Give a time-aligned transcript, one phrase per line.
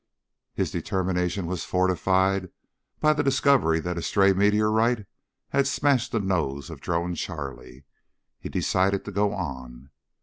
[0.55, 2.49] His determination was fortified
[2.99, 5.05] by the discovery that a stray meteorite
[5.49, 7.85] had smashed the nose of Drone Charlie.
[8.39, 9.91] He decided to go on.